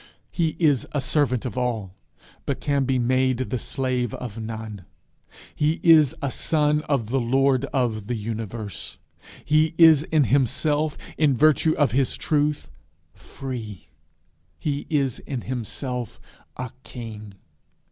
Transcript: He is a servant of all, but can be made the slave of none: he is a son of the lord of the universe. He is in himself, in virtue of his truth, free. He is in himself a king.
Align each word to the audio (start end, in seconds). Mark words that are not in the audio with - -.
He 0.31 0.55
is 0.57 0.87
a 0.93 0.99
servant 0.99 1.45
of 1.45 1.59
all, 1.59 1.93
but 2.47 2.59
can 2.59 2.85
be 2.85 2.97
made 2.97 3.37
the 3.37 3.59
slave 3.59 4.15
of 4.15 4.39
none: 4.41 4.83
he 5.53 5.79
is 5.83 6.15
a 6.23 6.31
son 6.31 6.81
of 6.89 7.09
the 7.11 7.19
lord 7.19 7.65
of 7.65 8.07
the 8.07 8.15
universe. 8.15 8.97
He 9.45 9.75
is 9.77 10.01
in 10.05 10.23
himself, 10.23 10.97
in 11.19 11.37
virtue 11.37 11.73
of 11.73 11.91
his 11.91 12.17
truth, 12.17 12.71
free. 13.13 13.89
He 14.57 14.87
is 14.89 15.19
in 15.19 15.41
himself 15.41 16.19
a 16.57 16.71
king. 16.83 17.35